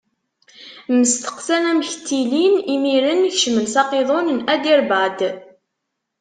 Mmesteqsan 0.91 1.63
amek 1.71 1.89
ttilin, 1.95 2.55
imiren 2.75 3.21
kecmen 3.33 3.67
s 3.73 3.75
aqiḍun 3.81 4.27
n 4.37 4.39
Aderbad. 4.53 5.19